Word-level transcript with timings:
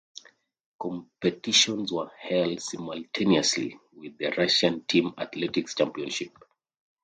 Competitions 0.81 1.91
were 1.91 2.09
held 2.17 2.59
simultaneously 2.59 3.77
with 3.93 4.17
the 4.17 4.33
Russian 4.35 4.83
Team 4.85 5.13
Athletics 5.15 5.75
Championship. 5.75 6.35